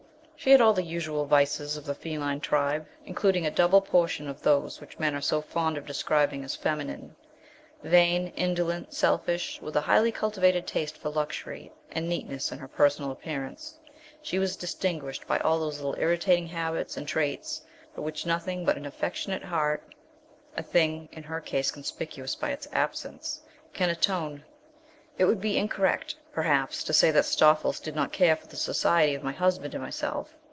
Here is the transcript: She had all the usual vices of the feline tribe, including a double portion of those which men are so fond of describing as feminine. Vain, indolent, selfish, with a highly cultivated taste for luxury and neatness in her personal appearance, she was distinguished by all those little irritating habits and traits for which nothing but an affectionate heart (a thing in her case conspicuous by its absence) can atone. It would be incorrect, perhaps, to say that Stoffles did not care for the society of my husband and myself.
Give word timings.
She 0.43 0.49
had 0.49 0.59
all 0.59 0.73
the 0.73 0.81
usual 0.81 1.25
vices 1.27 1.77
of 1.77 1.85
the 1.85 1.93
feline 1.93 2.39
tribe, 2.39 2.87
including 3.05 3.45
a 3.45 3.51
double 3.51 3.79
portion 3.79 4.27
of 4.27 4.41
those 4.41 4.81
which 4.81 4.97
men 4.97 5.13
are 5.13 5.21
so 5.21 5.39
fond 5.39 5.77
of 5.77 5.85
describing 5.85 6.43
as 6.43 6.55
feminine. 6.55 7.15
Vain, 7.83 8.29
indolent, 8.35 8.91
selfish, 8.91 9.61
with 9.61 9.75
a 9.75 9.81
highly 9.81 10.11
cultivated 10.11 10.65
taste 10.65 10.97
for 10.97 11.11
luxury 11.11 11.71
and 11.91 12.09
neatness 12.09 12.51
in 12.51 12.57
her 12.57 12.67
personal 12.67 13.11
appearance, 13.11 13.77
she 14.23 14.39
was 14.39 14.57
distinguished 14.57 15.27
by 15.27 15.37
all 15.41 15.59
those 15.59 15.75
little 15.79 15.99
irritating 16.01 16.47
habits 16.47 16.97
and 16.97 17.07
traits 17.07 17.61
for 17.93 18.01
which 18.01 18.25
nothing 18.25 18.65
but 18.65 18.77
an 18.77 18.85
affectionate 18.87 19.43
heart 19.43 19.93
(a 20.57 20.63
thing 20.63 21.07
in 21.11 21.21
her 21.21 21.39
case 21.39 21.69
conspicuous 21.69 22.33
by 22.35 22.49
its 22.49 22.67
absence) 22.73 23.43
can 23.73 23.91
atone. 23.91 24.43
It 25.17 25.25
would 25.25 25.41
be 25.41 25.57
incorrect, 25.57 26.15
perhaps, 26.31 26.83
to 26.85 26.93
say 26.93 27.11
that 27.11 27.25
Stoffles 27.25 27.81
did 27.81 27.95
not 27.95 28.13
care 28.13 28.35
for 28.37 28.47
the 28.47 28.55
society 28.55 29.13
of 29.13 29.21
my 29.23 29.33
husband 29.33 29.75
and 29.75 29.83
myself. 29.83 30.33